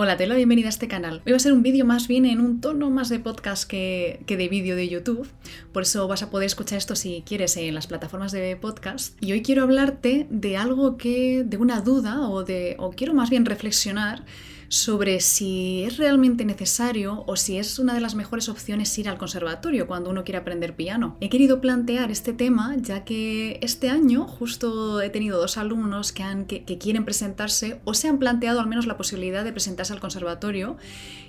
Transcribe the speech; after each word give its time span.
Hola, 0.00 0.16
te 0.16 0.22
doy 0.22 0.28
la 0.28 0.36
bienvenida 0.36 0.68
a 0.68 0.70
este 0.70 0.86
canal. 0.86 1.22
Hoy 1.26 1.32
va 1.32 1.38
a 1.38 1.40
ser 1.40 1.52
un 1.52 1.64
vídeo 1.64 1.84
más 1.84 2.06
bien 2.06 2.24
en 2.24 2.40
un 2.40 2.60
tono 2.60 2.88
más 2.88 3.08
de 3.08 3.18
podcast 3.18 3.68
que, 3.68 4.22
de 4.28 4.48
vídeo 4.48 4.76
de 4.76 4.88
YouTube. 4.88 5.28
Por 5.72 5.82
eso 5.82 6.06
vas 6.06 6.22
a 6.22 6.30
poder 6.30 6.46
escuchar 6.46 6.78
esto 6.78 6.94
si 6.94 7.24
quieres 7.26 7.56
en 7.56 7.74
las 7.74 7.88
plataformas 7.88 8.30
de 8.30 8.54
podcast. 8.54 9.20
Y 9.20 9.32
hoy 9.32 9.42
quiero 9.42 9.64
hablarte 9.64 10.28
de 10.30 10.56
algo 10.56 10.98
que, 10.98 11.42
de 11.44 11.56
una 11.56 11.80
duda 11.80 12.28
o 12.28 12.44
de, 12.44 12.76
o 12.78 12.92
quiero 12.92 13.12
más 13.12 13.28
bien 13.28 13.44
reflexionar 13.44 14.24
sobre 14.68 15.20
si 15.20 15.82
es 15.84 15.96
realmente 15.96 16.44
necesario 16.44 17.24
o 17.26 17.36
si 17.36 17.56
es 17.56 17.78
una 17.78 17.94
de 17.94 18.00
las 18.00 18.14
mejores 18.14 18.48
opciones 18.48 18.96
ir 18.98 19.08
al 19.08 19.18
conservatorio 19.18 19.86
cuando 19.86 20.10
uno 20.10 20.24
quiere 20.24 20.38
aprender 20.38 20.76
piano. 20.76 21.16
He 21.20 21.30
querido 21.30 21.60
plantear 21.60 22.10
este 22.10 22.32
tema 22.32 22.76
ya 22.78 23.04
que 23.04 23.58
este 23.62 23.88
año 23.88 24.26
justo 24.26 25.00
he 25.00 25.10
tenido 25.10 25.40
dos 25.40 25.56
alumnos 25.56 26.12
que, 26.12 26.78
quieren 26.78 27.04
presentarse 27.04 27.80
o 27.84 27.94
se 27.94 28.08
han 28.08 28.18
planteado 28.18 28.60
al 28.60 28.66
menos 28.66 28.86
la 28.86 28.96
posibilidad 28.96 29.42
de 29.42 29.52
presentarse 29.52 29.92
al 29.92 30.00
conservatorio 30.00 30.76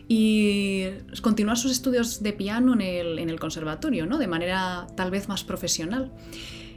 y 0.07 0.85
continuar 1.21 1.57
sus 1.57 1.71
estudios 1.71 2.21
de 2.21 2.33
piano 2.33 2.73
en 2.73 2.81
el, 2.81 3.19
en 3.19 3.29
el 3.29 3.39
conservatorio, 3.39 4.05
¿no? 4.05 4.17
de 4.17 4.27
manera 4.27 4.87
tal 4.95 5.11
vez 5.11 5.29
más 5.29 5.43
profesional. 5.43 6.11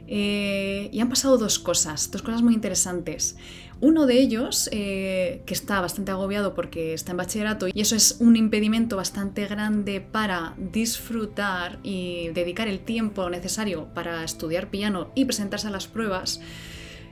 Eh, 0.07 0.89
y 0.91 0.99
han 0.99 1.09
pasado 1.09 1.37
dos 1.37 1.59
cosas, 1.59 2.11
dos 2.11 2.21
cosas 2.21 2.41
muy 2.41 2.53
interesantes. 2.53 3.37
Uno 3.83 4.05
de 4.05 4.17
ellos, 4.17 4.69
eh, 4.71 5.41
que 5.45 5.53
está 5.53 5.81
bastante 5.81 6.11
agobiado 6.11 6.55
porque 6.55 6.93
está 6.93 7.11
en 7.11 7.17
bachillerato, 7.17 7.67
y 7.67 7.81
eso 7.81 7.97
es 7.97 8.15
un 8.21 8.37
impedimento 8.37 8.95
bastante 8.95 9.45
grande 9.45 9.99
para 9.99 10.53
disfrutar 10.57 11.79
y 11.83 12.29
dedicar 12.29 12.69
el 12.69 12.79
tiempo 12.79 13.29
necesario 13.29 13.89
para 13.93 14.23
estudiar 14.23 14.69
piano 14.69 15.11
y 15.15 15.25
presentarse 15.25 15.67
a 15.67 15.69
las 15.69 15.87
pruebas, 15.87 16.39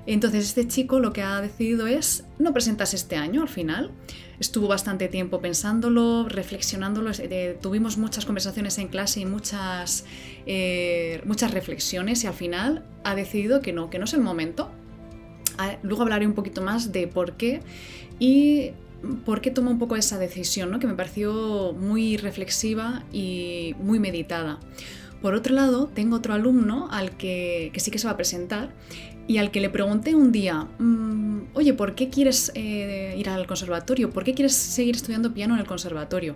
entonces 0.05 0.45
este 0.45 0.65
chico 0.65 1.01
lo 1.01 1.11
que 1.11 1.21
ha 1.21 1.41
decidido 1.41 1.87
es 1.87 2.23
no 2.39 2.53
presentarse 2.53 2.95
este 2.95 3.17
año 3.17 3.41
al 3.41 3.49
final. 3.49 3.91
Estuvo 4.39 4.69
bastante 4.69 5.09
tiempo 5.09 5.41
pensándolo, 5.41 6.29
reflexionándolo, 6.29 7.11
eh, 7.19 7.57
tuvimos 7.61 7.97
muchas 7.97 8.25
conversaciones 8.25 8.77
en 8.77 8.87
clase 8.87 9.19
y 9.19 9.25
muchas, 9.25 10.05
eh, 10.45 11.21
muchas 11.25 11.51
reflexiones 11.51 12.23
y 12.23 12.27
al 12.27 12.33
final 12.33 12.85
ha 13.03 13.13
decidido 13.13 13.61
que 13.61 13.73
no, 13.73 13.89
que 13.89 13.99
no 13.99 14.05
es 14.05 14.13
el 14.13 14.21
momento. 14.21 14.71
Luego 15.83 16.03
hablaré 16.03 16.25
un 16.27 16.33
poquito 16.33 16.61
más 16.61 16.91
de 16.91 17.07
por 17.07 17.33
qué 17.33 17.61
y 18.19 18.71
por 19.25 19.41
qué 19.41 19.51
tomó 19.51 19.71
un 19.71 19.79
poco 19.79 19.95
esa 19.95 20.17
decisión, 20.19 20.71
¿no? 20.71 20.79
que 20.79 20.87
me 20.87 20.93
pareció 20.93 21.73
muy 21.73 22.17
reflexiva 22.17 23.03
y 23.11 23.75
muy 23.79 23.99
meditada. 23.99 24.59
Por 25.21 25.33
otro 25.35 25.53
lado, 25.53 25.87
tengo 25.87 26.15
otro 26.15 26.33
alumno 26.33 26.87
al 26.91 27.11
que, 27.11 27.69
que 27.73 27.79
sí 27.79 27.91
que 27.91 27.99
se 27.99 28.07
va 28.07 28.13
a 28.13 28.17
presentar 28.17 28.71
y 29.27 29.37
al 29.37 29.51
que 29.51 29.61
le 29.61 29.69
pregunté 29.69 30.15
un 30.15 30.31
día, 30.31 30.67
mm, 30.79 31.41
oye, 31.53 31.73
¿por 31.73 31.95
qué 31.95 32.09
quieres 32.09 32.51
eh, 32.55 33.15
ir 33.17 33.29
al 33.29 33.47
conservatorio? 33.47 34.09
¿Por 34.09 34.23
qué 34.23 34.33
quieres 34.33 34.53
seguir 34.53 34.95
estudiando 34.95 35.33
piano 35.33 35.53
en 35.53 35.61
el 35.61 35.67
conservatorio? 35.67 36.35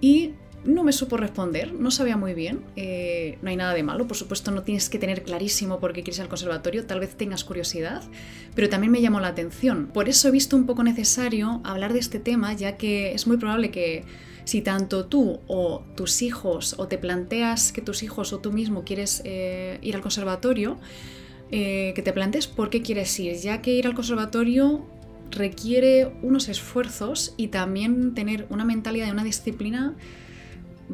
Y 0.00 0.32
no 0.64 0.84
me 0.84 0.92
supo 0.92 1.16
responder, 1.16 1.72
no 1.72 1.90
sabía 1.90 2.16
muy 2.16 2.34
bien, 2.34 2.60
eh, 2.76 3.38
no 3.42 3.50
hay 3.50 3.56
nada 3.56 3.74
de 3.74 3.82
malo, 3.82 4.06
por 4.06 4.16
supuesto 4.16 4.50
no 4.50 4.62
tienes 4.62 4.88
que 4.88 4.98
tener 4.98 5.22
clarísimo 5.22 5.80
por 5.80 5.92
qué 5.92 6.02
quieres 6.02 6.18
ir 6.18 6.22
al 6.22 6.28
conservatorio, 6.28 6.86
tal 6.86 7.00
vez 7.00 7.16
tengas 7.16 7.44
curiosidad, 7.44 8.02
pero 8.54 8.68
también 8.68 8.92
me 8.92 9.00
llamó 9.00 9.20
la 9.20 9.28
atención. 9.28 9.88
Por 9.92 10.08
eso 10.08 10.28
he 10.28 10.30
visto 10.30 10.56
un 10.56 10.66
poco 10.66 10.82
necesario 10.82 11.60
hablar 11.64 11.92
de 11.92 11.98
este 11.98 12.18
tema, 12.18 12.52
ya 12.52 12.76
que 12.76 13.12
es 13.12 13.26
muy 13.26 13.38
probable 13.38 13.70
que 13.70 14.04
si 14.44 14.60
tanto 14.60 15.06
tú 15.06 15.40
o 15.46 15.84
tus 15.96 16.22
hijos 16.22 16.74
o 16.78 16.88
te 16.88 16.98
planteas 16.98 17.72
que 17.72 17.80
tus 17.80 18.02
hijos 18.02 18.32
o 18.32 18.38
tú 18.38 18.52
mismo 18.52 18.84
quieres 18.84 19.22
eh, 19.24 19.78
ir 19.82 19.94
al 19.94 20.02
conservatorio, 20.02 20.78
eh, 21.50 21.92
que 21.94 22.02
te 22.02 22.12
plantees 22.12 22.46
por 22.46 22.70
qué 22.70 22.82
quieres 22.82 23.18
ir, 23.20 23.36
ya 23.36 23.62
que 23.62 23.72
ir 23.72 23.86
al 23.86 23.94
conservatorio 23.94 24.86
requiere 25.30 26.12
unos 26.22 26.48
esfuerzos 26.48 27.34
y 27.36 27.48
también 27.48 28.14
tener 28.14 28.46
una 28.50 28.64
mentalidad 28.64 29.08
y 29.08 29.10
una 29.10 29.24
disciplina 29.24 29.94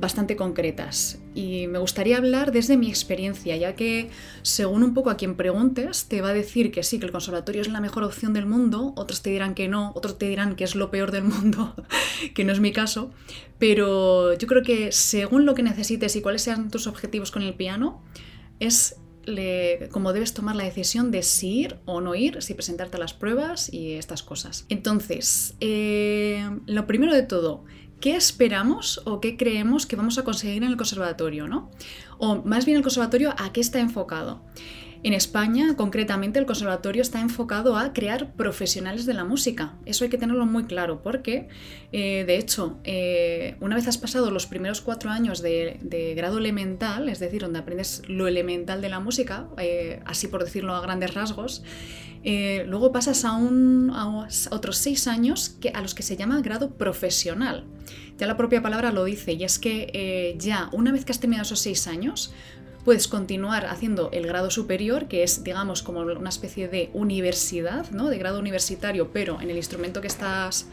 bastante 0.00 0.36
concretas. 0.36 1.18
Y 1.34 1.66
me 1.66 1.78
gustaría 1.78 2.16
hablar 2.16 2.52
desde 2.52 2.76
mi 2.76 2.88
experiencia, 2.88 3.56
ya 3.56 3.74
que 3.74 4.10
según 4.42 4.82
un 4.82 4.94
poco 4.94 5.10
a 5.10 5.16
quien 5.16 5.36
preguntes, 5.36 6.06
te 6.06 6.20
va 6.20 6.30
a 6.30 6.34
decir 6.34 6.70
que 6.70 6.82
sí, 6.82 6.98
que 6.98 7.06
el 7.06 7.12
conservatorio 7.12 7.60
es 7.60 7.68
la 7.68 7.80
mejor 7.80 8.04
opción 8.04 8.32
del 8.32 8.46
mundo, 8.46 8.92
otros 8.96 9.22
te 9.22 9.30
dirán 9.30 9.54
que 9.54 9.68
no, 9.68 9.92
otros 9.94 10.18
te 10.18 10.28
dirán 10.28 10.56
que 10.56 10.64
es 10.64 10.74
lo 10.74 10.90
peor 10.90 11.10
del 11.10 11.24
mundo, 11.24 11.74
que 12.34 12.44
no 12.44 12.52
es 12.52 12.60
mi 12.60 12.72
caso, 12.72 13.10
pero 13.58 14.34
yo 14.34 14.46
creo 14.46 14.62
que 14.62 14.92
según 14.92 15.46
lo 15.46 15.54
que 15.54 15.62
necesites 15.62 16.16
y 16.16 16.22
cuáles 16.22 16.42
sean 16.42 16.70
tus 16.70 16.86
objetivos 16.86 17.30
con 17.30 17.42
el 17.42 17.54
piano, 17.54 18.02
es 18.60 18.96
como 19.90 20.12
debes 20.12 20.32
tomar 20.32 20.56
la 20.56 20.64
decisión 20.64 21.10
de 21.10 21.22
si 21.22 21.60
ir 21.60 21.76
o 21.84 22.00
no 22.00 22.14
ir, 22.14 22.40
si 22.42 22.54
presentarte 22.54 22.96
a 22.96 23.00
las 23.00 23.12
pruebas 23.12 23.72
y 23.72 23.92
estas 23.92 24.22
cosas. 24.22 24.64
Entonces, 24.68 25.54
eh, 25.60 26.48
lo 26.66 26.86
primero 26.86 27.12
de 27.12 27.22
todo, 27.22 27.64
¿qué 28.00 28.16
esperamos 28.16 29.00
o 29.04 29.20
qué 29.20 29.36
creemos 29.36 29.86
que 29.86 29.96
vamos 29.96 30.18
a 30.18 30.24
conseguir 30.24 30.62
en 30.62 30.70
el 30.70 30.76
conservatorio? 30.76 31.48
¿no? 31.48 31.70
O 32.18 32.42
más 32.42 32.64
bien 32.64 32.76
el 32.76 32.82
conservatorio, 32.82 33.34
¿a 33.38 33.52
qué 33.52 33.60
está 33.60 33.80
enfocado? 33.80 34.42
En 35.04 35.12
España, 35.12 35.76
concretamente, 35.76 36.40
el 36.40 36.46
conservatorio 36.46 37.02
está 37.02 37.20
enfocado 37.20 37.76
a 37.76 37.92
crear 37.92 38.32
profesionales 38.32 39.06
de 39.06 39.14
la 39.14 39.24
música. 39.24 39.74
Eso 39.86 40.02
hay 40.02 40.10
que 40.10 40.18
tenerlo 40.18 40.44
muy 40.44 40.64
claro, 40.64 41.02
porque, 41.02 41.48
eh, 41.92 42.24
de 42.26 42.36
hecho, 42.36 42.80
eh, 42.82 43.56
una 43.60 43.76
vez 43.76 43.86
has 43.86 43.96
pasado 43.96 44.32
los 44.32 44.46
primeros 44.46 44.80
cuatro 44.80 45.10
años 45.10 45.40
de, 45.40 46.14
grado 46.16 46.38
elemental, 46.38 47.08
es 47.08 47.20
decir, 47.20 47.42
donde 47.42 47.60
aprendes 47.60 48.02
lo 48.08 48.26
elemental 48.26 48.80
de 48.80 48.88
la 48.88 48.98
música, 48.98 49.48
eh, 49.58 50.00
así 50.04 50.26
por 50.26 50.42
decirlo 50.44 50.74
a 50.74 50.80
grandes 50.80 51.14
rasgos, 51.14 51.62
luego 52.24 52.90
pasas 52.90 53.24
a, 53.24 53.32
un, 53.32 53.90
otros 54.50 54.76
seis 54.76 55.06
años 55.06 55.56
a 55.72 55.80
los 55.80 55.94
que 55.94 56.02
se 56.02 56.16
llama 56.16 56.40
grado 56.42 56.72
profesional. 56.72 57.64
Ya 58.18 58.26
la 58.26 58.36
propia 58.36 58.60
palabra 58.60 58.90
lo 58.90 59.04
dice, 59.04 59.32
y 59.32 59.44
es 59.44 59.58
que 59.60 60.36
ya 60.38 60.68
una 60.72 60.90
vez 60.90 61.04
que 61.04 61.12
has 61.12 61.20
terminado 61.20 61.44
esos 61.44 61.60
seis 61.60 61.86
años, 61.86 62.34
Puedes 62.88 63.06
continuar 63.06 63.66
haciendo 63.66 64.08
el 64.12 64.26
grado 64.26 64.50
superior, 64.50 65.08
que 65.08 65.22
es, 65.22 65.44
digamos, 65.44 65.82
como 65.82 66.00
una 66.00 66.30
especie 66.30 66.68
de 66.68 66.88
universidad, 66.94 67.90
¿no? 67.90 68.08
De 68.08 68.16
grado 68.16 68.38
universitario, 68.38 69.10
pero 69.12 69.42
en 69.42 69.50
el 69.50 69.58
instrumento 69.58 70.00
que 70.00 70.06
estás. 70.06 70.68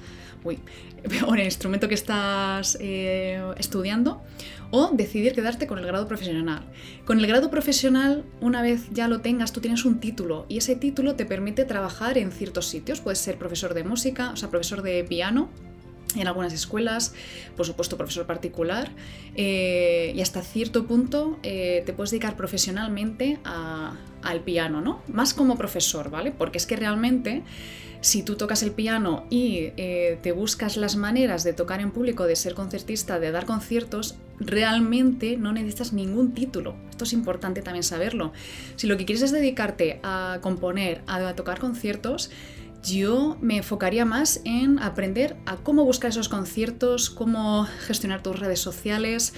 Uy, 0.45 0.59
en 1.03 1.39
el 1.39 1.43
instrumento 1.43 1.89
que 1.89 1.95
estás 1.95 2.77
eh, 2.79 3.43
estudiando, 3.57 4.23
o 4.71 4.91
decidir 4.93 5.33
quedarte 5.33 5.67
con 5.67 5.77
el 5.77 5.85
grado 5.85 6.07
profesional. 6.07 6.63
Con 7.03 7.19
el 7.19 7.27
grado 7.27 7.51
profesional, 7.51 8.23
una 8.39 8.61
vez 8.61 8.87
ya 8.93 9.09
lo 9.09 9.19
tengas, 9.19 9.51
tú 9.51 9.59
tienes 9.59 9.83
un 9.83 9.99
título 9.99 10.45
y 10.47 10.59
ese 10.59 10.77
título 10.77 11.15
te 11.15 11.25
permite 11.25 11.65
trabajar 11.65 12.17
en 12.17 12.31
ciertos 12.31 12.65
sitios. 12.67 13.01
Puedes 13.01 13.19
ser 13.19 13.37
profesor 13.37 13.73
de 13.73 13.83
música, 13.83 14.31
o 14.31 14.37
sea, 14.37 14.49
profesor 14.49 14.83
de 14.83 15.03
piano, 15.03 15.49
en 16.15 16.27
algunas 16.27 16.53
escuelas, 16.53 17.13
por 17.55 17.65
supuesto 17.65 17.97
profesor 17.97 18.25
particular, 18.25 18.91
eh, 19.35 20.13
y 20.15 20.21
hasta 20.21 20.41
cierto 20.41 20.85
punto 20.85 21.39
eh, 21.43 21.83
te 21.85 21.93
puedes 21.93 22.11
dedicar 22.11 22.35
profesionalmente 22.35 23.39
al 23.43 24.39
piano, 24.41 24.81
¿no? 24.81 25.01
Más 25.07 25.33
como 25.33 25.57
profesor, 25.57 26.09
¿vale? 26.09 26.31
Porque 26.31 26.57
es 26.57 26.65
que 26.65 26.75
realmente 26.75 27.43
si 28.05 28.21
tú 28.21 28.35
tocas 28.35 28.61
el 28.61 28.69
piano 28.69 29.25
y 29.31 29.71
eh, 29.77 30.19
te 30.21 30.31
buscas 30.31 30.77
las 30.77 30.95
maneras 30.95 31.43
de 31.43 31.53
tocar 31.53 31.81
en 31.81 31.89
público, 31.89 32.27
de 32.27 32.35
ser 32.35 32.53
concertista, 32.53 33.19
de 33.19 33.31
dar 33.31 33.47
conciertos, 33.47 34.15
realmente 34.39 35.37
no 35.37 35.51
necesitas 35.53 35.91
ningún 35.91 36.35
título. 36.35 36.75
Esto 36.91 37.05
es 37.05 37.13
importante 37.13 37.63
también 37.63 37.81
saberlo. 37.81 38.31
Si 38.75 38.85
lo 38.85 38.95
que 38.95 39.05
quieres 39.05 39.23
es 39.23 39.31
dedicarte 39.31 39.99
a 40.03 40.37
componer, 40.41 41.01
a 41.07 41.33
tocar 41.33 41.57
conciertos, 41.59 42.29
yo 42.85 43.37
me 43.41 43.57
enfocaría 43.57 44.05
más 44.05 44.41
en 44.45 44.79
aprender 44.79 45.35
a 45.45 45.57
cómo 45.57 45.83
buscar 45.83 46.11
esos 46.11 46.29
conciertos, 46.29 47.09
cómo 47.09 47.65
gestionar 47.87 48.21
tus 48.21 48.39
redes 48.39 48.59
sociales, 48.59 49.33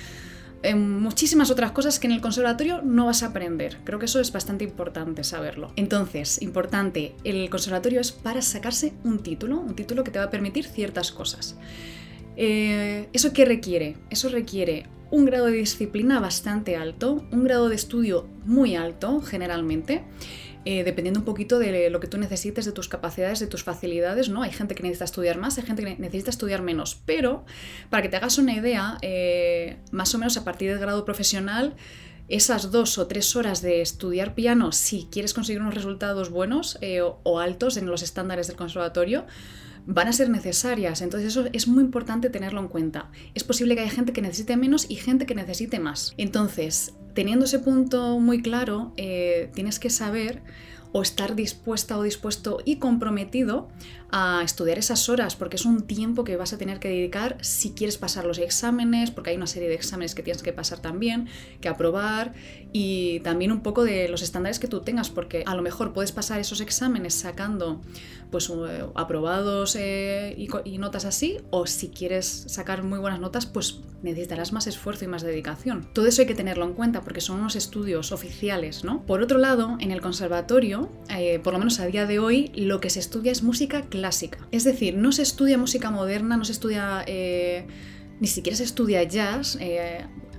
en 0.64 1.00
muchísimas 1.00 1.52
otras 1.52 1.72
cosas 1.72 2.00
que 2.00 2.08
en 2.08 2.14
el 2.14 2.22
conservatorio 2.22 2.82
no 2.82 3.06
vas 3.06 3.24
a 3.24 3.28
aprender. 3.28 3.78
Creo 3.84 4.00
que 4.00 4.06
eso 4.06 4.20
es 4.20 4.32
bastante 4.32 4.64
importante 4.64 5.24
saberlo. 5.24 5.72
Entonces, 5.76 6.42
importante, 6.42 7.16
el 7.24 7.50
conservatorio 7.50 8.02
es 8.02 8.12
para 8.12 8.42
sacarse 8.42 8.94
un 9.04 9.20
título, 9.20 9.60
un 9.60 9.76
título 9.76 10.04
que 10.04 10.12
te 10.12 10.20
va 10.20 10.26
a 10.26 10.30
permitir 10.30 10.66
ciertas 10.66 11.12
cosas. 11.12 11.58
Eh, 12.36 13.08
¿Eso 13.14 13.34
qué 13.34 13.46
requiere? 13.46 13.98
Eso 14.10 14.30
requiere 14.30 14.88
un 15.10 15.26
grado 15.26 15.46
de 15.46 15.54
disciplina 15.54 16.20
bastante 16.20 16.76
alto, 16.76 17.26
un 17.32 17.44
grado 17.44 17.70
de 17.70 17.76
estudio 17.76 18.28
muy 18.46 18.76
alto 18.76 19.22
generalmente, 19.22 20.04
eh, 20.70 20.84
dependiendo 20.84 21.22
un 21.22 21.26
poquito 21.26 21.60
de 21.60 21.90
lo 21.90 22.02
que 22.02 22.08
tú 22.08 22.18
necesites, 22.18 22.66
de 22.66 22.74
tus 22.74 22.90
capacidades, 22.90 23.40
de 23.40 23.48
tus 23.48 23.64
facilidades, 23.64 24.28
¿no? 24.28 24.44
Hay 24.44 24.52
gente 24.52 24.76
que 24.76 24.84
necesita 24.84 25.06
estudiar 25.06 25.38
más, 25.38 25.58
hay 25.58 25.64
gente 25.64 25.82
que 25.82 25.96
necesita 25.96 26.30
estudiar 26.30 26.62
menos, 26.62 27.00
pero 27.06 27.46
para 27.90 28.04
que 28.04 28.10
te 28.10 28.18
hagas 28.18 28.38
una 28.38 28.54
idea, 28.54 28.98
eh, 29.02 29.78
más 29.92 30.14
o 30.14 30.18
menos 30.18 30.36
a 30.36 30.44
partir 30.44 30.70
del 30.70 30.80
grado 30.80 31.06
profesional, 31.06 31.78
esas 32.28 32.70
dos 32.70 32.98
o 32.98 33.08
tres 33.08 33.34
horas 33.38 33.62
de 33.62 33.80
estudiar 33.80 34.36
piano, 34.36 34.74
si 34.74 35.08
quieres 35.10 35.34
conseguir 35.34 35.62
unos 35.62 35.74
resultados 35.74 36.30
buenos 36.32 36.78
eh, 36.82 37.00
o 37.02 37.40
altos 37.40 37.78
en 37.78 37.86
los 37.86 38.02
estándares 38.02 38.48
del 38.48 38.58
conservatorio, 38.58 39.26
van 39.88 40.10
a 40.10 40.14
ser 40.14 40.30
necesarias. 40.30 41.02
Entonces 41.02 41.30
eso 41.30 41.46
es 41.54 41.68
muy 41.68 41.84
importante 41.84 42.30
tenerlo 42.30 42.60
en 42.60 42.68
cuenta. 42.68 43.10
Es 43.34 43.44
posible 43.44 43.74
que 43.74 43.82
haya 43.82 43.90
gente 43.90 44.14
que 44.14 44.22
necesite 44.22 44.56
menos 44.58 44.86
y 44.90 44.96
gente 44.96 45.26
que 45.26 45.34
necesite 45.34 45.80
más. 45.80 46.14
Entonces, 46.18 46.94
teniendo 47.14 47.46
ese 47.46 47.60
punto 47.60 48.20
muy 48.20 48.42
claro, 48.42 48.94
eh, 48.98 49.50
tienes 49.56 49.80
que 49.80 49.90
saber 49.90 50.44
o 50.98 51.04
estar 51.04 51.36
dispuesta 51.36 51.96
o 51.96 52.02
dispuesto 52.02 52.58
y 52.66 52.78
comprometido 52.78 53.70
a 54.10 54.42
estudiar 54.44 54.80
esas 54.80 55.10
horas, 55.10 55.36
porque 55.36 55.58
es 55.58 55.66
un 55.66 55.86
tiempo 55.86 56.24
que 56.24 56.38
vas 56.38 56.54
a 56.54 56.58
tener 56.58 56.80
que 56.80 56.88
dedicar 56.88 57.38
si 57.42 57.74
quieres 57.74 57.98
pasar 57.98 58.26
los 58.26 58.40
exámenes, 58.40 59.12
porque 59.12 59.32
hay 59.32 59.38
una 59.38 59.48
serie 59.48 59.70
de 59.70 59.76
exámenes 59.76 60.16
que 60.16 60.24
tienes 60.24 60.42
que 60.42 60.54
pasar 60.54 60.80
también, 60.80 61.28
que 61.62 61.70
aprobar, 61.70 62.34
y 62.72 63.20
también 63.20 63.52
un 63.52 63.62
poco 63.62 63.84
de 63.84 64.08
los 64.08 64.22
estándares 64.22 64.60
que 64.60 64.68
tú 64.68 64.82
tengas, 64.82 65.10
porque 65.10 65.44
a 65.46 65.56
lo 65.56 65.62
mejor 65.62 65.94
puedes 65.94 66.12
pasar 66.12 66.40
esos 66.40 66.62
exámenes 66.62 67.14
sacando 67.14 67.82
pues 68.32 68.50
eh, 68.50 68.86
aprobados 68.96 69.76
eh, 69.78 70.36
y, 70.38 70.78
notas 70.78 71.06
así, 71.06 71.38
o 71.50 71.66
si 71.66 71.90
quieres 71.90 72.46
sacar 72.48 72.84
muy 72.84 73.00
buenas 73.00 73.20
notas, 73.20 73.46
pues 73.46 73.80
necesitarás 74.04 74.52
más 74.52 74.68
esfuerzo 74.68 75.06
y 75.06 75.08
más 75.08 75.22
dedicación. 75.22 75.88
Todo 75.94 76.08
eso 76.08 76.22
hay 76.22 76.28
que 76.28 76.36
tenerlo 76.36 76.66
en 76.66 76.74
cuenta 76.74 77.02
porque 77.02 77.22
son 77.22 77.40
unos 77.40 77.56
estudios 77.56 78.12
oficiales, 78.12 78.84
¿no? 78.84 79.06
Por 79.06 79.22
otro 79.22 79.38
lado, 79.38 79.78
en 79.80 79.92
el 79.92 80.02
conservatorio, 80.02 80.87
eh, 81.10 81.40
por 81.40 81.54
lo 81.54 81.60
menos 81.60 81.80
a 81.80 81.86
día 81.86 82.06
de 82.06 82.20
hoy, 82.20 82.52
lo 82.56 82.80
que 82.80 82.90
se 82.90 83.00
estudia 83.00 83.32
es 83.32 83.44
música 83.44 83.84
clásica. 83.84 84.48
Es 84.52 84.64
decir, 84.64 84.96
no 84.96 85.12
se 85.12 85.22
estudia 85.22 85.58
música 85.58 85.92
moderna, 85.92 86.38
no 86.38 86.46
se 86.46 86.52
estudia... 86.52 87.04
ni 87.08 88.28
siquiera 88.28 88.58
se 88.58 88.64
estudia 88.64 89.04
jazz. 89.04 89.58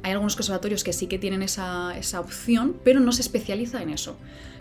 Hay 0.03 0.12
algunos 0.12 0.37
conservatorios 0.37 0.85
que 0.85 0.93
sí 0.93 1.06
que 1.06 1.19
tienen 1.19 1.43
esa, 1.43 1.97
esa 1.99 2.21
opción, 2.21 2.77
pero 2.85 3.00
no 3.00 3.12
se 3.12 3.23
especializa 3.23 3.83
en 3.83 3.91
eso 3.91 4.17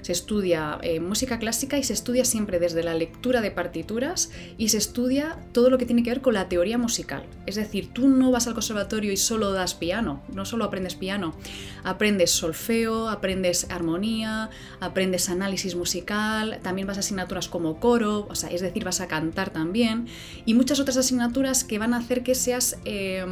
se 0.07 0.13
estudia 0.13 0.79
eh, 0.83 1.01
música 1.01 1.37
clásica 1.37 1.77
y 1.77 1.83
se 1.83 1.91
estudia 1.91 2.23
siempre 2.23 2.59
desde 2.59 2.81
la 2.81 2.93
lectura 2.93 3.41
de 3.41 3.51
partituras 3.51 4.31
y 4.57 4.69
se 4.69 4.77
estudia 4.77 5.37
todo 5.51 5.69
lo 5.69 5.77
que 5.77 5.85
tiene 5.85 6.01
que 6.01 6.11
ver 6.11 6.21
con 6.21 6.33
la 6.33 6.47
teoría 6.47 6.77
musical. 6.77 7.25
Es 7.45 7.55
decir, 7.55 7.91
tú 7.93 8.07
no 8.07 8.31
vas 8.31 8.47
al 8.47 8.53
conservatorio 8.53 9.11
y 9.11 9.17
solo 9.17 9.51
das 9.51 9.73
piano, 9.73 10.23
no 10.33 10.45
solo 10.45 10.63
aprendes 10.63 10.95
piano, 10.95 11.35
aprendes 11.83 12.31
solfeo, 12.31 13.09
aprendes 13.09 13.69
armonía, 13.69 14.49
aprendes 14.79 15.29
análisis 15.29 15.75
musical, 15.75 16.59
también 16.63 16.87
vas 16.87 16.95
a 16.95 17.01
asignaturas 17.01 17.49
como 17.49 17.81
coro, 17.81 18.27
o 18.29 18.35
sea, 18.35 18.49
es 18.49 18.61
decir, 18.61 18.85
vas 18.85 19.01
a 19.01 19.07
cantar 19.07 19.49
también 19.49 20.07
y 20.45 20.53
muchas 20.53 20.79
otras 20.79 20.95
asignaturas 20.95 21.65
que 21.65 21.79
van 21.79 21.93
a 21.93 21.97
hacer 21.97 22.23
que 22.23 22.33
seas... 22.33 22.77
Eh, 22.85 23.25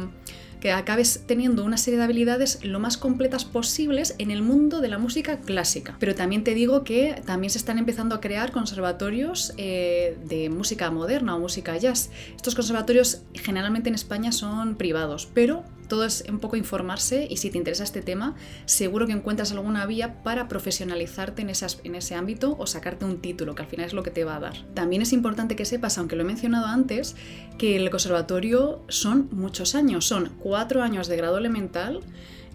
que 0.66 0.72
acabes 0.72 1.22
teniendo 1.28 1.64
una 1.64 1.76
serie 1.76 1.96
de 1.96 2.02
habilidades 2.02 2.58
lo 2.64 2.80
más 2.80 2.96
completas 2.96 3.44
posibles 3.44 4.16
en 4.18 4.32
el 4.32 4.42
mundo 4.42 4.80
de 4.80 4.88
la 4.88 4.98
música 4.98 5.38
clásica. 5.38 5.94
Pero 6.00 6.16
también 6.16 6.42
te 6.42 6.54
digo 6.54 6.82
que 6.82 7.22
también 7.24 7.50
se 7.52 7.58
están 7.58 7.78
empezando 7.78 8.16
a 8.16 8.20
crear 8.20 8.50
conservatorios 8.50 9.52
eh, 9.58 10.18
de 10.24 10.50
música 10.50 10.90
moderna 10.90 11.36
o 11.36 11.38
música 11.38 11.76
jazz. 11.76 12.10
Estos 12.34 12.56
conservatorios 12.56 13.22
generalmente 13.34 13.90
en 13.90 13.94
España 13.94 14.32
son 14.32 14.74
privados, 14.74 15.28
pero 15.32 15.62
todo 15.88 16.04
es 16.04 16.24
un 16.28 16.38
poco 16.38 16.56
informarse 16.56 17.26
y 17.28 17.36
si 17.36 17.50
te 17.50 17.58
interesa 17.58 17.84
este 17.84 18.02
tema, 18.02 18.34
seguro 18.64 19.06
que 19.06 19.12
encuentras 19.12 19.52
alguna 19.52 19.86
vía 19.86 20.22
para 20.22 20.48
profesionalizarte 20.48 21.42
en, 21.42 21.50
en 21.50 21.94
ese 21.94 22.14
ámbito 22.14 22.56
o 22.58 22.66
sacarte 22.66 23.04
un 23.04 23.20
título, 23.20 23.54
que 23.54 23.62
al 23.62 23.68
final 23.68 23.86
es 23.86 23.92
lo 23.92 24.02
que 24.02 24.10
te 24.10 24.24
va 24.24 24.36
a 24.36 24.40
dar. 24.40 24.66
También 24.74 25.02
es 25.02 25.12
importante 25.12 25.56
que 25.56 25.64
sepas, 25.64 25.98
aunque 25.98 26.16
lo 26.16 26.22
he 26.22 26.26
mencionado 26.26 26.66
antes, 26.66 27.16
que 27.58 27.76
el 27.76 27.88
conservatorio 27.90 28.84
son 28.88 29.28
muchos 29.32 29.74
años, 29.74 30.06
son 30.06 30.32
cuatro 30.38 30.82
años 30.82 31.08
de 31.08 31.16
grado 31.16 31.38
elemental, 31.38 32.00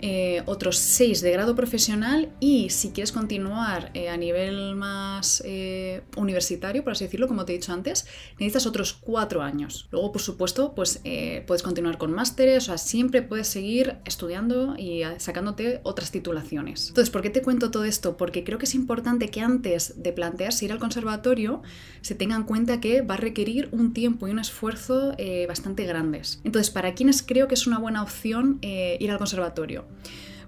eh, 0.03 0.41
otros 0.47 0.77
seis 0.77 1.21
de 1.21 1.31
grado 1.31 1.55
profesional 1.55 2.31
y 2.39 2.71
si 2.71 2.89
quieres 2.89 3.11
continuar 3.11 3.91
eh, 3.93 4.09
a 4.09 4.17
nivel 4.17 4.75
más 4.75 5.43
eh, 5.45 6.01
universitario, 6.17 6.83
por 6.83 6.93
así 6.93 7.03
decirlo, 7.03 7.27
como 7.27 7.45
te 7.45 7.53
he 7.53 7.57
dicho 7.57 7.71
antes, 7.71 8.07
necesitas 8.39 8.65
otros 8.65 8.93
cuatro 8.93 9.43
años. 9.43 9.87
Luego, 9.91 10.11
por 10.11 10.21
supuesto, 10.21 10.73
pues 10.73 11.01
puedes 11.45 11.61
continuar 11.61 11.97
con 11.97 12.11
másteres, 12.13 12.63
o 12.63 12.65
sea, 12.67 12.77
siempre 12.77 13.21
puedes 13.21 13.47
seguir 13.47 13.97
estudiando 14.05 14.75
y 14.77 15.03
sacándote 15.17 15.81
otras 15.83 16.11
titulaciones. 16.11 16.89
Entonces, 16.89 17.11
¿por 17.11 17.21
qué 17.21 17.29
te 17.29 17.41
cuento 17.41 17.69
todo 17.69 17.83
esto? 17.83 18.17
Porque 18.17 18.43
creo 18.43 18.57
que 18.57 18.65
es 18.65 18.75
importante 18.75 19.29
que 19.29 19.41
antes 19.41 20.01
de 20.01 20.13
plantearse 20.13 20.65
ir 20.65 20.71
al 20.71 20.79
conservatorio 20.79 21.61
se 22.01 22.15
tenga 22.15 22.35
en 22.35 22.43
cuenta 22.43 22.79
que 22.81 23.01
va 23.01 23.15
a 23.15 23.17
requerir 23.17 23.69
un 23.71 23.93
tiempo 23.93 24.27
y 24.27 24.31
un 24.31 24.39
esfuerzo 24.39 25.15
bastante 25.47 25.85
grandes. 25.85 26.41
Entonces, 26.43 26.71
¿para 26.71 26.93
quienes 26.95 27.21
creo 27.21 27.47
que 27.47 27.53
es 27.53 27.67
una 27.67 27.77
buena 27.77 28.01
opción 28.01 28.59
ir 28.61 29.11
al 29.11 29.17
conservatorio? 29.17 29.90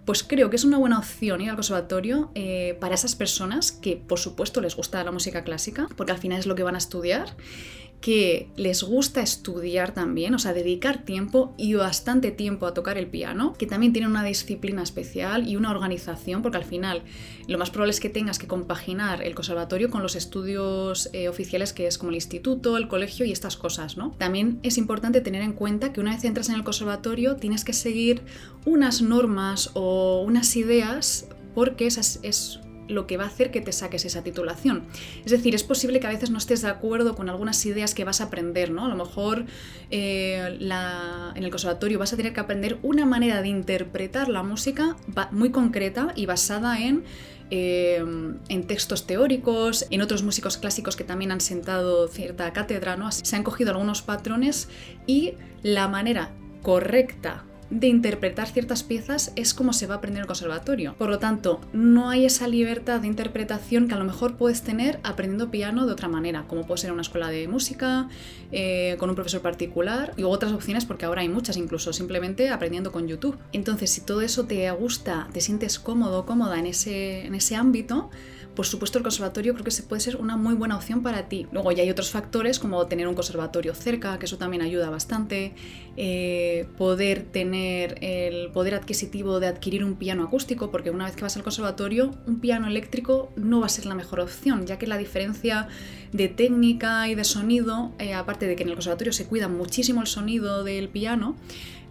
Pues 0.05 0.23
creo 0.23 0.49
que 0.49 0.57
es 0.57 0.65
una 0.65 0.77
buena 0.77 0.99
opción 0.99 1.39
ir 1.39 1.49
al 1.49 1.55
conservatorio 1.55 2.29
eh, 2.35 2.77
para 2.81 2.95
esas 2.95 3.15
personas 3.15 3.71
que 3.71 3.95
por 3.95 4.19
supuesto 4.19 4.59
les 4.59 4.75
gusta 4.75 5.01
la 5.03 5.11
música 5.11 5.43
clásica, 5.43 5.87
porque 5.95 6.11
al 6.11 6.17
final 6.17 6.39
es 6.39 6.45
lo 6.45 6.55
que 6.55 6.63
van 6.63 6.75
a 6.75 6.79
estudiar 6.79 7.35
que 8.03 8.49
les 8.57 8.83
gusta 8.83 9.21
estudiar 9.21 9.93
también, 9.93 10.35
o 10.35 10.39
sea, 10.39 10.51
dedicar 10.51 11.05
tiempo 11.05 11.53
y 11.57 11.73
bastante 11.75 12.31
tiempo 12.31 12.65
a 12.65 12.73
tocar 12.73 12.97
el 12.97 13.07
piano, 13.07 13.53
que 13.53 13.65
también 13.65 13.93
tienen 13.93 14.11
una 14.11 14.25
disciplina 14.25 14.83
especial 14.83 15.47
y 15.47 15.55
una 15.55 15.71
organización, 15.71 16.41
porque 16.41 16.57
al 16.57 16.65
final 16.65 17.03
lo 17.47 17.57
más 17.57 17.69
probable 17.69 17.91
es 17.91 18.01
que 18.01 18.09
tengas 18.09 18.39
que 18.39 18.45
compaginar 18.45 19.23
el 19.23 19.33
conservatorio 19.35 19.89
con 19.89 20.03
los 20.03 20.17
estudios 20.17 21.09
eh, 21.13 21.29
oficiales 21.29 21.71
que 21.71 21.87
es 21.87 21.97
como 21.97 22.09
el 22.09 22.15
instituto, 22.15 22.75
el 22.75 22.89
colegio 22.89 23.25
y 23.25 23.31
estas 23.31 23.55
cosas, 23.55 23.95
¿no? 23.95 24.11
También 24.17 24.59
es 24.63 24.77
importante 24.77 25.21
tener 25.21 25.41
en 25.41 25.53
cuenta 25.53 25.93
que 25.93 26.01
una 26.01 26.13
vez 26.13 26.25
entras 26.25 26.49
en 26.49 26.55
el 26.55 26.65
conservatorio 26.65 27.37
tienes 27.37 27.63
que 27.63 27.71
seguir 27.71 28.21
unas 28.65 29.01
normas 29.01 29.71
o 29.75 30.23
unas 30.27 30.57
ideas 30.57 31.29
porque 31.55 31.87
esas 31.87 32.19
es 32.21 32.59
lo 32.93 33.07
que 33.07 33.17
va 33.17 33.25
a 33.25 33.27
hacer 33.27 33.51
que 33.51 33.61
te 33.61 33.71
saques 33.71 34.05
esa 34.05 34.23
titulación. 34.23 34.85
Es 35.25 35.31
decir, 35.31 35.55
es 35.55 35.63
posible 35.63 35.99
que 35.99 36.07
a 36.07 36.11
veces 36.11 36.29
no 36.29 36.37
estés 36.37 36.61
de 36.61 36.69
acuerdo 36.69 37.15
con 37.15 37.29
algunas 37.29 37.65
ideas 37.65 37.93
que 37.93 38.03
vas 38.03 38.21
a 38.21 38.25
aprender, 38.25 38.71
¿no? 38.71 38.85
A 38.85 38.89
lo 38.89 38.95
mejor 38.95 39.45
eh, 39.91 40.57
en 41.35 41.43
el 41.43 41.49
conservatorio 41.49 41.99
vas 41.99 42.13
a 42.13 42.17
tener 42.17 42.33
que 42.33 42.39
aprender 42.39 42.79
una 42.81 43.05
manera 43.05 43.41
de 43.41 43.49
interpretar 43.49 44.29
la 44.29 44.43
música 44.43 44.95
muy 45.31 45.51
concreta 45.51 46.13
y 46.15 46.25
basada 46.25 46.79
en 46.79 47.03
eh, 47.55 48.03
en 48.49 48.67
textos 48.67 49.05
teóricos, 49.05 49.85
en 49.91 50.01
otros 50.01 50.23
músicos 50.23 50.57
clásicos 50.57 50.95
que 50.95 51.03
también 51.03 51.31
han 51.31 51.41
sentado 51.41 52.07
cierta 52.07 52.51
cátedra, 52.51 52.95
¿no? 52.95 53.11
Se 53.11 53.35
han 53.35 53.43
cogido 53.43 53.71
algunos 53.71 54.01
patrones 54.01 54.69
y 55.05 55.33
la 55.61 55.87
manera 55.87 56.31
correcta 56.63 57.45
de 57.73 57.87
interpretar 57.87 58.47
ciertas 58.47 58.83
piezas 58.83 59.31
es 59.35 59.53
como 59.53 59.73
se 59.73 59.87
va 59.87 59.95
a 59.95 59.97
aprender 59.97 60.19
en 60.19 60.23
el 60.23 60.27
conservatorio. 60.27 60.95
Por 60.97 61.09
lo 61.09 61.19
tanto, 61.19 61.59
no 61.73 62.09
hay 62.09 62.25
esa 62.25 62.47
libertad 62.47 63.01
de 63.01 63.07
interpretación 63.07 63.87
que 63.87 63.95
a 63.95 63.97
lo 63.97 64.05
mejor 64.05 64.37
puedes 64.37 64.61
tener 64.61 64.99
aprendiendo 65.03 65.49
piano 65.49 65.85
de 65.85 65.93
otra 65.93 66.07
manera, 66.07 66.45
como 66.47 66.65
puede 66.65 66.81
ser 66.81 66.91
una 66.91 67.01
escuela 67.01 67.29
de 67.29 67.47
música, 67.47 68.09
eh, 68.51 68.95
con 68.99 69.09
un 69.09 69.15
profesor 69.15 69.41
particular 69.41 70.13
y 70.17 70.23
otras 70.23 70.51
opciones 70.51 70.85
porque 70.85 71.05
ahora 71.05 71.21
hay 71.21 71.29
muchas, 71.29 71.57
incluso 71.57 71.93
simplemente 71.93 72.49
aprendiendo 72.49 72.91
con 72.91 73.07
YouTube. 73.07 73.37
Entonces, 73.51 73.89
si 73.89 74.01
todo 74.01 74.21
eso 74.21 74.45
te 74.45 74.69
gusta, 74.71 75.27
te 75.33 75.41
sientes 75.41 75.79
cómodo, 75.79 76.25
cómoda 76.25 76.59
en 76.59 76.67
ese, 76.67 77.25
en 77.25 77.35
ese 77.35 77.55
ámbito, 77.55 78.09
por 78.55 78.65
supuesto 78.65 78.97
el 78.97 79.03
conservatorio 79.03 79.53
creo 79.53 79.65
que 79.65 79.71
se 79.71 79.83
puede 79.83 79.99
ser 79.99 80.17
una 80.17 80.37
muy 80.37 80.53
buena 80.53 80.75
opción 80.75 81.01
para 81.01 81.27
ti. 81.27 81.47
Luego 81.51 81.71
ya 81.71 81.83
hay 81.83 81.89
otros 81.89 82.11
factores 82.11 82.59
como 82.59 82.85
tener 82.87 83.07
un 83.07 83.15
conservatorio 83.15 83.73
cerca, 83.73 84.19
que 84.19 84.25
eso 84.25 84.37
también 84.37 84.61
ayuda 84.61 84.89
bastante, 84.89 85.53
eh, 85.97 86.67
poder 86.77 87.23
tener 87.23 87.97
el 88.01 88.51
poder 88.51 88.75
adquisitivo 88.75 89.39
de 89.39 89.47
adquirir 89.47 89.83
un 89.83 89.95
piano 89.95 90.23
acústico, 90.23 90.71
porque 90.71 90.91
una 90.91 91.05
vez 91.05 91.15
que 91.15 91.23
vas 91.23 91.35
al 91.35 91.43
conservatorio, 91.43 92.11
un 92.27 92.39
piano 92.39 92.67
eléctrico 92.67 93.31
no 93.35 93.59
va 93.59 93.65
a 93.65 93.69
ser 93.69 93.85
la 93.85 93.95
mejor 93.95 94.19
opción, 94.19 94.65
ya 94.65 94.77
que 94.77 94.87
la 94.87 94.97
diferencia 94.97 95.67
de 96.11 96.27
técnica 96.27 97.07
y 97.07 97.15
de 97.15 97.23
sonido, 97.23 97.91
eh, 97.99 98.13
aparte 98.13 98.47
de 98.47 98.55
que 98.55 98.63
en 98.63 98.69
el 98.69 98.75
conservatorio 98.75 99.13
se 99.13 99.25
cuida 99.25 99.47
muchísimo 99.47 100.01
el 100.01 100.07
sonido 100.07 100.63
del 100.63 100.89
piano, 100.89 101.35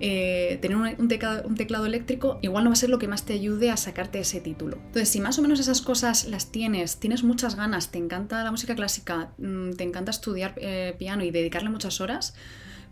eh, 0.05 0.59
tener 0.61 0.77
un, 0.77 1.07
teclado, 1.07 1.87
eléctrico 1.87 2.41
igual 2.43 2.65
no 2.65 2.71
va 2.71 2.75
a 2.75 2.77
ser 2.77 2.91
lo 2.91 2.99
que 2.99 3.07
más 3.07 3.25
te 3.25 3.35
ayude 3.35 3.71
a 3.71 3.77
sacarte 3.77 4.19
ese 4.19 4.41
título. 4.41 4.79
Entonces, 4.87 5.09
si 5.09 5.21
más 5.21 5.39
o 5.39 5.43
menos 5.43 5.61
esas 5.61 5.81
cosas 5.81 6.25
las 6.25 6.51
tienes, 6.53 7.01
tienes 7.01 7.25
muchas 7.25 7.57
ganas, 7.57 7.91
te 7.91 7.99
encanta 7.99 8.45
la 8.45 8.51
música 8.51 8.77
clásica, 8.77 9.33
mm, 9.39 9.73
te 9.73 9.85
encanta 9.85 10.11
estudiar 10.11 10.55
eh, 10.59 10.95
piano 10.99 11.25
y 11.25 11.31
dedicarle 11.31 11.71
muchas 11.71 12.01
horas, 12.01 12.35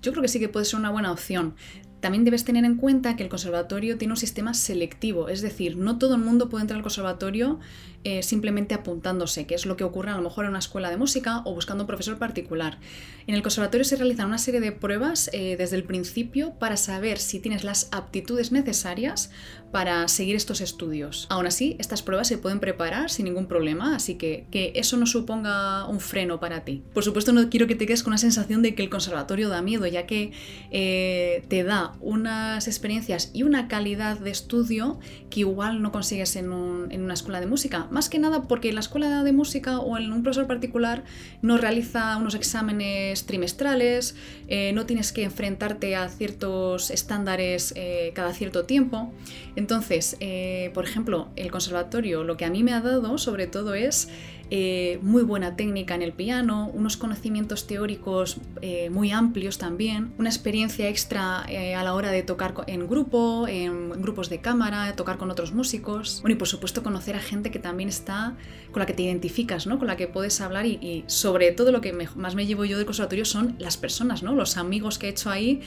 yo 0.02 0.12
creo 0.12 0.23
que 0.23 0.29
sí 0.29 0.40
que 0.40 0.49
puede 0.49 0.64
ser 0.64 0.81
una 0.81 0.90
buena 0.90 1.12
opción. 1.12 1.55
También 2.00 2.25
debes 2.25 2.45
tener 2.45 2.64
en 2.64 2.76
cuenta 2.76 3.16
que 3.16 3.23
el 3.23 3.28
conservatorio 3.28 3.99
tiene 3.99 4.12
un 4.12 4.16
sistema 4.16 4.54
selectivo, 4.54 5.28
es 5.28 5.42
decir, 5.42 5.76
no 5.76 5.99
todo 5.99 6.14
el 6.14 6.21
mundo 6.21 6.49
puede 6.49 6.62
entrar 6.62 6.78
al 6.78 6.83
conservatorio 6.83 7.59
eh, 8.02 8.23
simplemente 8.23 8.75
apuntándose, 8.75 9.47
que 9.47 9.54
es 9.54 9.66
lo 9.66 9.76
que 9.76 9.85
ocurre 9.85 10.11
a 10.11 10.16
lo 10.16 10.23
mejor 10.23 10.47
en 10.47 10.50
una 10.50 10.59
escuela 10.59 10.88
de 10.88 10.97
música 10.97 11.42
o 11.45 11.54
buscando 11.54 11.85
un 11.85 11.87
profesor 11.87 12.19
particular. 12.19 12.78
En 13.26 13.35
el 13.35 13.42
conservatorio 13.42 13.85
se 13.85 13.97
realizan 13.97 14.26
una 14.26 14.38
serie 14.38 14.61
de 14.61 14.73
pruebas 14.73 15.28
eh, 15.35 15.57
desde 15.59 15.76
el 15.76 15.85
principio 15.85 16.54
para 16.59 16.78
saber 16.78 17.19
si 17.19 17.40
tienes 17.40 17.62
las 17.62 17.88
aptitudes 17.92 18.52
necesarias 18.52 19.30
para 19.71 20.09
seguir 20.09 20.35
estos 20.35 20.62
estudios. 20.62 21.26
Aún 21.28 21.47
así, 21.47 21.76
estas 21.78 22.02
pruebas 22.02 22.26
se 22.26 22.38
pueden 22.38 22.59
preparar 22.59 23.11
sin 23.11 23.26
ningún 23.26 23.47
problema, 23.47 23.95
así 23.95 24.14
que 24.14 24.47
que 24.50 24.73
eso 24.75 24.97
no 24.97 25.07
suponga 25.07 25.87
un 25.87 26.00
freno 26.00 26.40
para 26.40 26.64
ti. 26.64 26.83
Por 26.95 27.04
supuesto, 27.04 27.33
no 27.33 27.49
quiero 27.50 27.66
que 27.66 27.75
te 27.75 27.87
quedes 27.87 28.02
con 28.02 28.12
la 28.12 28.19
sensación 28.19 28.62
de 28.62 28.75
que 28.75 28.83
el 28.83 28.90
conservatorio 28.90 29.49
da 29.49 29.62
miedo, 29.62 29.87
ya 29.87 30.07
que 30.07 30.33
eh, 30.71 31.45
te 31.49 31.62
da 31.64 31.89
unas 32.00 32.68
experiencias 32.68 33.30
y 33.32 33.42
una 33.42 33.68
calidad 33.68 34.18
de 34.18 34.30
estudio 34.30 34.99
que 35.30 35.40
igual 35.40 35.82
no 35.82 35.92
consigues 35.92 36.37
en 36.37 36.50
una 36.52 37.14
escuela 37.14 37.40
de 37.40 37.47
música 37.47 37.88
más 37.90 38.09
que 38.09 38.18
nada 38.18 38.42
porque 38.42 38.68
en 38.68 38.75
la 38.75 38.80
escuela 38.80 39.23
de 39.23 39.32
música 39.32 39.78
o 39.78 39.97
en 39.99 40.12
un 40.12 40.23
profesor 40.23 40.47
particular 40.47 41.04
no 41.42 41.59
realiza 41.59 42.16
unos 42.16 42.35
exámenes 42.35 43.26
trimestrales, 43.26 44.14
eh, 44.49 44.73
no 44.73 44.87
tienes 44.87 45.12
que 45.12 45.25
enfrentarte 45.25 45.97
a 45.97 46.09
ciertos 46.09 46.90
estándares 46.90 47.73
eh, 47.76 48.12
cada 48.14 48.32
cierto 48.32 48.64
tiempo. 48.64 49.12
Entonces, 49.56 50.16
eh, 50.20 50.70
por 50.75 50.85
ejemplo, 50.85 51.28
el 51.37 51.50
conservatorio 51.50 52.25
lo 52.25 52.37
que 52.37 52.44
a 52.44 52.50
mí 52.50 52.62
me 52.62 52.73
ha 52.73 52.80
dado 52.80 53.18
sobre 53.18 53.47
todo 53.47 53.75
es 53.75 54.09
eh, 54.52 54.99
muy 55.02 55.23
buena 55.23 55.54
técnica 55.54 55.95
en 55.95 56.02
el 56.02 56.12
piano, 56.12 56.73
unos 56.75 56.97
conocimientos 56.97 57.69
teóricos 57.69 58.38
eh, 58.62 58.90
muy 58.90 59.12
amplios 59.12 59.59
también, 59.59 60.12
una 60.19 60.28
experiencia 60.28 60.88
extra 60.88 61.45
eh, 61.49 61.76
a 61.76 61.85
la 61.85 61.95
hora 61.95 62.11
de 62.11 62.25
tocar 62.25 62.54
en 62.66 62.88
grupo, 62.88 63.47
en 63.47 63.90
grupos 64.02 64.28
de 64.28 64.40
cámara, 64.40 64.97
tocar 64.97 65.19
con 65.19 65.30
otros 65.30 65.52
músicos. 65.52 66.21
Bueno, 66.23 66.35
y 66.35 66.37
por 66.37 66.49
supuesto 66.49 66.83
conocer 66.83 67.14
a 67.14 67.21
gente 67.21 67.52
que 67.52 67.61
también 67.61 67.88
está 67.88 68.35
con 68.73 68.80
la 68.80 68.87
que 68.87 68.92
te 68.92 69.02
identificas, 69.04 69.69
¿no? 69.69 69.78
Con 69.78 69.87
la 69.87 69.97
que 69.97 70.09
puedes 70.09 70.40
hablar 70.40 70.66
y, 70.66 71.04
sobre 71.07 71.52
todo 71.52 71.71
lo 71.71 71.80
que 71.80 71.92
más 71.92 72.35
me 72.35 72.45
llevo 72.45 72.64
yo 72.64 72.76
del 72.76 72.87
conservatorio 72.87 73.25
son 73.25 73.54
las 73.61 73.76
personas, 73.76 74.25
¿no? 74.25 74.35
Los 74.35 74.57
amigos 74.57 74.99
que 74.99 75.07
he 75.07 75.11
hecho 75.11 75.30
ahí, 75.30 75.61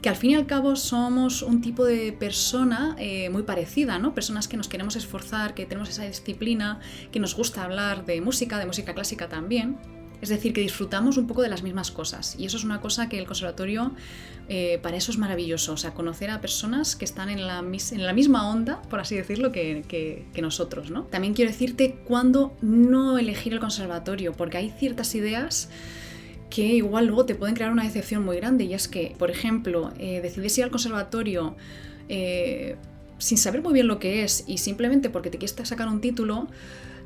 que 0.00 0.08
al 0.08 0.16
fin 0.16 0.30
y 0.30 0.34
al 0.34 0.46
cabo 0.46 0.76
somos 0.76 1.42
un 1.42 1.60
tipo 1.60 1.84
de 1.84 2.12
persona 2.12 2.96
muy 3.30 3.42
parecida, 3.42 3.98
¿no? 3.98 4.14
Personas 4.14 4.48
que 4.48 4.56
nos 4.56 4.68
queremos 4.68 4.96
esforzar, 4.96 5.52
que 5.52 5.66
tenemos 5.66 5.90
esa 5.90 6.04
disciplina, 6.04 6.80
que 7.12 7.20
nos 7.20 7.34
gusta 7.34 7.64
hablar 7.64 8.06
de 8.06 8.20
música, 8.20 8.29
de 8.30 8.66
música 8.66 8.94
clásica 8.94 9.28
también. 9.28 9.76
Es 10.20 10.28
decir, 10.28 10.52
que 10.52 10.60
disfrutamos 10.60 11.16
un 11.16 11.26
poco 11.26 11.40
de 11.40 11.48
las 11.48 11.62
mismas 11.62 11.90
cosas. 11.90 12.36
Y 12.38 12.44
eso 12.44 12.58
es 12.58 12.64
una 12.64 12.80
cosa 12.80 13.08
que 13.08 13.18
el 13.18 13.26
conservatorio, 13.26 13.92
eh, 14.48 14.78
para 14.82 14.96
eso 14.96 15.10
es 15.10 15.18
maravilloso. 15.18 15.72
O 15.72 15.76
sea, 15.78 15.94
conocer 15.94 16.30
a 16.30 16.42
personas 16.42 16.94
que 16.94 17.06
están 17.06 17.30
en 17.30 17.46
la, 17.46 17.62
misma 17.62 18.50
onda, 18.50 18.82
por 18.82 19.00
así 19.00 19.16
decirlo, 19.16 19.50
que, 19.50 19.82
que, 19.88 20.42
nosotros, 20.42 20.90
¿no? 20.90 21.04
También 21.04 21.32
quiero 21.32 21.50
decirte 21.50 21.96
cuándo 22.04 22.54
no 22.60 23.18
elegir 23.18 23.54
el 23.54 23.60
conservatorio, 23.60 24.32
porque 24.34 24.58
hay 24.58 24.70
ciertas 24.70 25.14
ideas 25.14 25.70
que 26.50 26.66
igual 26.66 27.06
luego 27.06 27.24
te 27.24 27.34
pueden 27.34 27.54
crear 27.54 27.72
una 27.72 27.84
decepción 27.84 28.22
muy 28.22 28.36
grande. 28.36 28.64
Y 28.64 28.74
es 28.74 28.88
que, 28.88 29.14
por 29.18 29.30
ejemplo, 29.30 29.92
eh, 29.98 30.20
decides 30.20 30.58
ir 30.58 30.64
al 30.64 30.70
conservatorio 30.70 31.56
eh, 32.10 32.76
sin 33.20 33.38
saber 33.38 33.62
muy 33.62 33.72
bien 33.72 33.86
lo 33.86 33.98
que 33.98 34.24
es 34.24 34.44
y 34.46 34.58
simplemente 34.58 35.10
porque 35.10 35.30
te 35.30 35.38
quieres 35.38 35.56
sacar 35.68 35.88
un 35.88 36.00
título, 36.00 36.48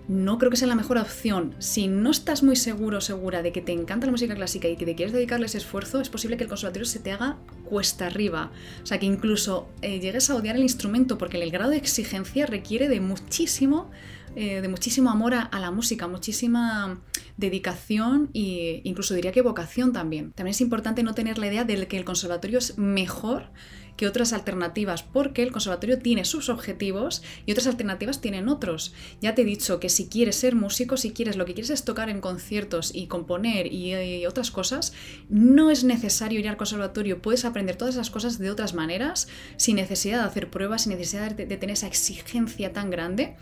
no 0.09 0.39
creo 0.39 0.51
que 0.51 0.57
sea 0.57 0.69
la 0.69 0.75
mejor 0.75 0.99
opción. 0.99 1.55
Si 1.59 1.89
no 1.89 2.11
estás 2.11 2.43
muy 2.43 2.57
seguro 2.57 3.01
segura 3.01 3.43
de 3.43 3.53
que 3.53 3.61
te 3.61 3.73
encanta 3.73 4.07
la 4.07 4.13
música 4.13 4.35
clásica 4.35 4.69
y 4.69 4.77
que 4.77 4.85
te 4.85 4.95
quieres 4.95 5.15
dedicarle 5.15 5.47
ese 5.47 5.59
esfuerzo, 5.59 6.01
es 6.01 6.11
posible 6.11 6.37
que 6.37 6.45
el 6.45 6.49
conservatorio 6.49 6.87
se 6.87 6.99
te 6.99 7.13
haga 7.13 7.39
cuesta 7.65 8.07
arriba. 8.07 8.51
O 8.83 8.87
sea, 8.87 8.99
que 8.99 9.07
incluso 9.07 9.69
eh, 9.83 10.01
llegues 10.01 10.29
a 10.29 10.37
odiar 10.37 10.57
el 10.57 10.63
instrumento 10.63 11.17
porque 11.17 11.43
el 11.43 11.51
grado 11.51 11.71
de 11.71 11.79
exigencia 11.79 12.47
requiere 12.47 12.89
de 12.89 13.01
muchísimo, 13.01 13.91
eh, 14.37 14.61
de 14.61 14.69
muchísimo 14.69 15.11
amor 15.11 15.35
a, 15.35 15.59
la 15.59 15.71
música, 15.71 16.07
muchísima 16.07 17.01
dedicación 17.37 18.31
e 18.35 18.83
incluso 18.85 19.15
diría 19.15 19.33
que 19.33 19.43
vocación 19.43 19.93
también. 19.93 20.33
También 20.33 20.53
es 20.53 20.61
importante 20.61 21.03
no 21.03 21.15
tener 21.15 21.39
la 21.39 21.47
idea 21.47 21.65
de 21.65 21.89
que 21.89 21.97
el 21.97 22.05
conservatorio 22.05 22.59
es 22.59 22.77
mejor 22.79 23.51
que 23.97 24.07
otras 24.07 24.33
alternativas, 24.33 25.03
porque 25.03 25.43
el 25.43 25.53
conservatorio 25.53 25.99
tiene 25.99 26.25
sus 26.25 26.49
objetivos 26.49 27.23
y 27.47 27.53
otras 27.53 27.67
alternativas 27.67 28.21
tienen 28.21 28.49
otros. 28.49 28.93
Ya 29.21 29.35
te 29.35 29.43
he 29.43 29.45
dicho 29.45 29.81
que 29.81 29.89
si 29.89 30.09
quieres 30.09 30.37
ser 30.37 30.55
músico, 30.55 30.97
si 30.97 31.13
quieres 31.13 31.37
lo 31.37 31.45
que 31.45 31.55
quieres 31.55 31.71
es 31.71 31.85
tocar 31.85 32.09
en 32.09 32.21
conciertos 32.21 32.95
y 32.95 33.07
componer 33.07 33.73
y, 33.73 34.25
otras 34.27 34.51
cosas, 34.51 34.93
no 35.29 35.71
es 35.71 35.85
necesario 35.85 36.41
ir 36.41 36.49
al 36.49 36.57
conservatorio, 36.57 37.21
puedes 37.21 37.45
aprender 37.45 37.77
todas 37.77 37.95
esas 37.95 38.11
cosas 38.11 38.39
de 38.39 38.51
otras 38.51 38.75
maneras, 38.75 39.29
sin 39.57 39.77
necesidad 39.77 40.21
de 40.21 40.27
hacer 40.27 40.51
pruebas, 40.51 40.83
sin 40.83 40.93
necesidad 40.93 41.33
de 41.33 41.47
tener 41.47 41.71
esa 41.71 41.87
exigencia 41.87 42.73
tan 42.73 42.91
grande 42.91 43.37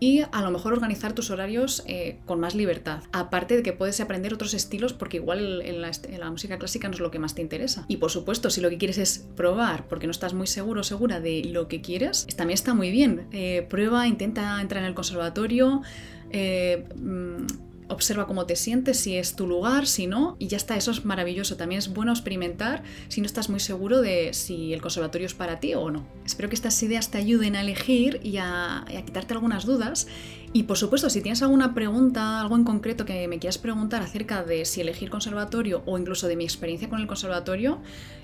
y 0.00 0.22
a 0.32 0.42
lo 0.42 0.50
mejor 0.50 0.72
organizar 0.72 1.12
tus 1.12 1.30
horarios 1.30 1.84
eh, 1.86 2.18
con 2.26 2.40
más 2.40 2.54
libertad. 2.54 3.02
Aparte 3.12 3.56
de 3.56 3.62
que 3.62 3.74
puedes 3.74 4.00
aprender 4.00 4.32
otros 4.32 4.54
estilos 4.54 4.94
porque 4.94 5.18
igual 5.18 5.62
en 5.62 5.80
la, 5.82 6.30
música 6.30 6.58
clásica 6.58 6.88
no 6.88 6.94
es 6.94 7.00
lo 7.00 7.10
que 7.10 7.18
más 7.18 7.34
te 7.34 7.42
interesa. 7.42 7.84
Y 7.86 7.98
por 7.98 8.10
supuesto, 8.10 8.48
si 8.48 8.62
lo 8.62 8.70
que 8.70 8.78
quieres 8.78 8.98
es 8.98 9.26
probar 9.36 9.86
porque 9.88 10.06
no 10.06 10.10
estás 10.10 10.32
muy 10.32 10.46
seguro 10.46 10.80
o 10.80 10.84
segura 10.84 11.20
de 11.20 11.44
lo 11.44 11.68
que 11.68 11.82
quieres, 11.82 12.26
también 12.36 12.54
está 12.54 12.72
muy 12.72 12.90
bien. 12.90 13.28
Eh, 13.32 13.66
prueba, 13.68 14.08
intenta 14.08 14.60
entrar 14.60 14.82
en 14.82 14.88
el 14.88 14.94
conservatorio. 14.94 15.82
Eh, 16.30 16.84
mm, 16.96 17.69
observa 17.90 18.26
cómo 18.26 18.46
te 18.46 18.56
sientes, 18.56 18.98
si 18.98 19.16
es 19.16 19.36
tu 19.36 19.46
lugar, 19.46 19.86
si 19.86 20.06
no, 20.06 20.36
y 20.38 20.48
ya 20.48 20.56
está, 20.56 20.76
eso 20.76 20.90
es 20.90 21.04
maravilloso. 21.04 21.56
También 21.56 21.78
es 21.78 21.92
bueno 21.92 22.12
experimentar 22.12 22.82
si 23.08 23.20
no 23.20 23.26
estás 23.26 23.50
muy 23.50 23.60
seguro 23.60 24.00
de 24.00 24.32
si 24.32 24.72
el 24.72 24.80
conservatorio 24.80 25.26
es 25.26 25.34
para 25.34 25.60
ti 25.60 25.74
o 25.74 25.90
no. 25.90 26.06
Espero 26.24 26.48
que 26.48 26.54
estas 26.54 26.82
ideas 26.82 27.10
te 27.10 27.18
ayuden 27.18 27.56
a 27.56 27.60
elegir 27.60 28.20
y 28.22 28.38
a, 28.38 28.84
y 28.90 28.96
a 28.96 29.04
quitarte 29.04 29.34
algunas 29.34 29.66
dudas 29.66 30.06
y 30.52 30.64
por 30.64 30.76
supuesto, 30.76 31.08
si 31.10 31.20
tienes 31.20 31.42
alguna 31.42 31.74
pregunta, 31.74 32.40
algo 32.40 32.56
en 32.56 32.64
concreto 32.64 33.04
que 33.04 33.28
me 33.28 33.38
quieras 33.38 33.58
preguntar 33.58 34.02
acerca 34.02 34.42
de 34.42 34.64
si 34.64 34.80
elegir 34.80 35.08
conservatorio 35.08 35.82
o 35.86 35.96
incluso 35.96 36.26
de 36.26 36.34
mi 36.34 36.42
experiencia 36.42 36.88
con 36.88 37.00
el 37.00 37.06
conservatorio, 37.06 37.78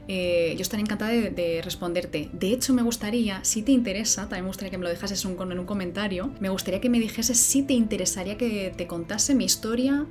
eh, 0.09 0.55
yo 0.57 0.63
estaré 0.63 0.83
encantada 0.83 1.13
de, 1.13 1.61
responderte. 1.63 2.29
De 2.33 2.53
hecho, 2.53 2.75
me 2.75 2.83
gustaría, 2.83 3.45
si 3.45 3.63
te 3.63 3.71
interesa, 3.71 4.23
también 4.23 4.45
me 4.45 4.49
gustaría 4.49 4.73
que 4.73 4.79
me 4.79 4.85
lo 4.85 4.91
dejases 4.91 5.25
en 5.25 5.37
un 5.59 5.67
comentario, 5.67 6.33
me 6.41 6.49
gustaría 6.49 6.81
que 6.81 6.89
me 6.89 6.99
dijeses 6.99 7.39
si 7.39 7.63
te 7.63 7.75
interesaría 7.75 8.37
que 8.37 8.75
te 8.77 8.89
contase 8.89 9.37
mi 9.37 9.45
historia 9.45 10.07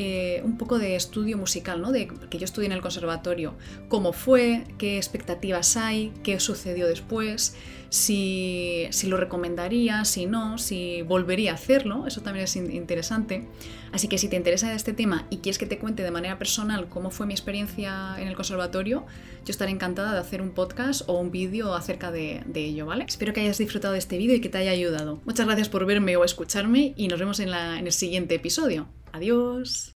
eh, 0.00 0.42
un 0.44 0.56
poco 0.56 0.78
de 0.78 0.94
estudio 0.94 1.36
musical, 1.36 1.82
¿no? 1.82 1.90
De 1.90 2.06
que 2.06 2.38
yo 2.38 2.44
estudié 2.44 2.66
en 2.66 2.72
el 2.72 2.80
conservatorio, 2.80 3.56
cómo 3.88 4.12
fue, 4.12 4.62
qué 4.78 4.96
expectativas 4.96 5.76
hay, 5.76 6.12
qué 6.22 6.38
sucedió 6.38 6.86
después, 6.86 7.56
si, 7.90 8.86
si 8.90 9.08
lo 9.08 9.16
recomendaría, 9.16 10.04
si 10.04 10.26
no, 10.26 10.56
si 10.58 11.02
volvería 11.02 11.50
a 11.50 11.54
hacerlo, 11.54 12.06
eso 12.06 12.20
también 12.20 12.44
es 12.44 12.54
interesante. 12.54 13.48
Así 13.90 14.06
que 14.06 14.18
si 14.18 14.28
te 14.28 14.36
interesa 14.36 14.72
este 14.72 14.92
tema 14.92 15.26
y 15.30 15.38
quieres 15.38 15.58
que 15.58 15.66
te 15.66 15.78
cuente 15.78 16.04
de 16.04 16.12
manera 16.12 16.38
personal 16.38 16.88
cómo 16.88 17.10
fue 17.10 17.26
mi 17.26 17.32
experiencia 17.32 18.14
en 18.20 18.28
el 18.28 18.36
conservatorio, 18.36 19.04
yo 19.44 19.50
estaré 19.50 19.72
encantada 19.72 20.12
de 20.12 20.20
hacer 20.20 20.42
un 20.42 20.50
podcast 20.50 21.02
o 21.08 21.18
un 21.18 21.32
vídeo 21.32 21.74
acerca 21.74 22.12
de, 22.12 22.44
ello, 22.54 22.86
¿vale? 22.86 23.04
Espero 23.08 23.32
que 23.32 23.40
hayas 23.40 23.58
disfrutado 23.58 23.94
de 23.94 23.98
este 23.98 24.16
vídeo 24.16 24.36
y 24.36 24.40
que 24.40 24.48
te 24.48 24.58
haya 24.58 24.70
ayudado. 24.70 25.20
Muchas 25.24 25.46
gracias 25.46 25.68
por 25.68 25.86
verme 25.86 26.16
o 26.16 26.24
escucharme 26.24 26.92
y 26.96 27.08
nos 27.08 27.18
vemos 27.18 27.40
en 27.40 27.48
el 27.48 27.90
siguiente 27.90 28.36
episodio. 28.36 28.86
Adiós. 29.12 29.86